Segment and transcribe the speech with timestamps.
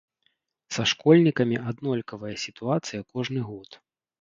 [0.77, 3.69] Са школьнікамі аднолькавая сітуацыя кожны год.